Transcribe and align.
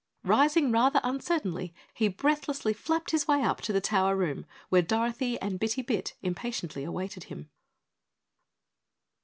Rising 0.23 0.71
rather 0.71 0.99
uncertainly, 1.03 1.75
he 1.93 2.07
breathlessly 2.07 2.73
flapped 2.73 3.11
his 3.11 3.27
way 3.27 3.43
up 3.43 3.61
to 3.61 3.71
the 3.71 3.79
tower 3.79 4.15
room 4.15 4.47
where 4.69 4.81
Dorothy 4.81 5.39
and 5.39 5.59
Bitty 5.59 5.83
Bit 5.83 6.15
impatiently 6.23 6.83
awaited 6.83 7.25
him. 7.25 7.51